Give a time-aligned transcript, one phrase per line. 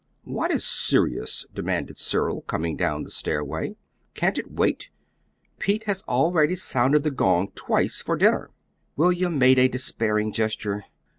[0.23, 3.77] "What is serious?" demanded Cyril, coming down the stairway.
[4.15, 4.89] "Can't it wait?
[5.59, 8.49] Pete has already sounded the gong twice for dinner."
[8.95, 10.85] William made a despairing gesture.